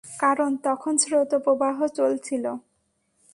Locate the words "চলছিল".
1.97-2.45